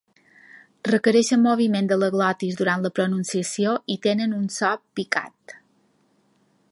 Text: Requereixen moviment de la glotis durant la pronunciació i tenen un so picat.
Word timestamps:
Requereixen 0.87 1.43
moviment 1.47 1.89
de 1.91 1.97
la 2.03 2.09
glotis 2.15 2.57
durant 2.61 2.87
la 2.87 2.93
pronunciació 3.01 3.77
i 3.97 4.01
tenen 4.09 4.33
un 4.41 4.49
so 4.59 4.73
picat. 5.01 5.55